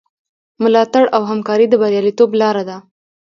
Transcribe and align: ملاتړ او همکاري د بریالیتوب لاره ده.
ملاتړ 0.63 1.05
او 1.15 1.21
همکاري 1.31 1.65
د 1.69 1.73
بریالیتوب 1.81 2.29
لاره 2.41 2.63
ده. 2.69 2.77